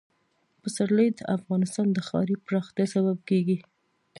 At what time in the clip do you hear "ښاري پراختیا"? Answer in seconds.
2.07-2.85